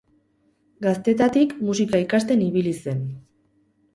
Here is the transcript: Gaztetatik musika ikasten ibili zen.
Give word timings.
Gaztetatik 0.85 1.51
musika 1.69 2.01
ikasten 2.05 2.43
ibili 2.47 2.75
zen. 2.87 3.07